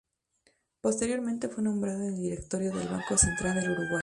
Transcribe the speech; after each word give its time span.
Posteriormente 0.81 1.47
fue 1.47 1.61
nombrado 1.63 1.99
en 1.99 2.15
el 2.15 2.21
directorio 2.23 2.71
del 2.71 2.87
Banco 2.87 3.15
Central 3.19 3.53
del 3.61 3.69
Uruguay. 3.69 3.99